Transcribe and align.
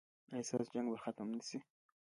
ایا 0.33 0.47
ستاسو 0.47 0.71
جنګ 0.75 0.87
به 0.91 0.97
ختم 1.05 1.27
نه 1.37 1.43
شي؟ 1.49 1.59